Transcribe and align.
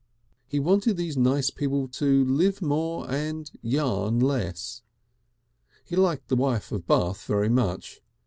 He 0.47 0.59
wanted 0.59 0.97
these 0.97 1.15
nice 1.15 1.51
people 1.51 1.87
to 1.89 2.25
live 2.25 2.59
more 2.59 3.07
and 3.07 3.51
yarn 3.61 4.19
less. 4.19 4.81
He 5.85 5.95
liked 5.95 6.27
the 6.27 6.35
Wife 6.35 6.71
of 6.71 6.87
Bath 6.87 7.23
very 7.25 7.49
much. 7.49 8.01